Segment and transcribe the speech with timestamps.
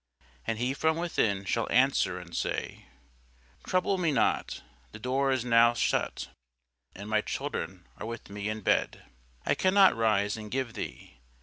[0.47, 2.87] And he from within shall answer and say,
[3.63, 6.29] Trouble me not: the door is now shut,
[6.95, 9.05] and my children are with me in bed;
[9.45, 11.19] I cannot rise and give thee.